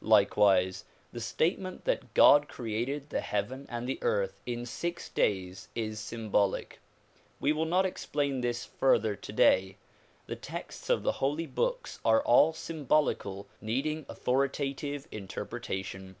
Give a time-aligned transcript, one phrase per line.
[0.00, 6.00] Likewise the statement that God created the heaven and the earth in six days is
[6.00, 6.80] symbolic.
[7.38, 9.76] We will not explain this further today.
[10.24, 16.16] The texts of the holy books are all symbolical needing authoritative interpretation.